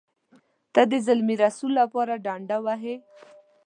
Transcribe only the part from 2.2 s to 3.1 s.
ډنډه وهې.